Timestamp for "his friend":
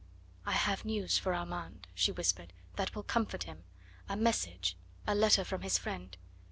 5.61-6.17